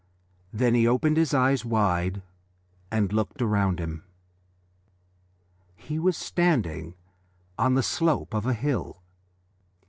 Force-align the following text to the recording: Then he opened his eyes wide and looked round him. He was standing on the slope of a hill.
Then 0.51 0.73
he 0.73 0.87
opened 0.87 1.17
his 1.17 1.31
eyes 1.31 1.63
wide 1.63 2.23
and 2.89 3.13
looked 3.13 3.39
round 3.39 3.77
him. 3.79 4.03
He 5.75 5.99
was 5.99 6.17
standing 6.17 6.95
on 7.55 7.75
the 7.75 7.83
slope 7.83 8.33
of 8.33 8.47
a 8.47 8.55
hill. 8.55 9.03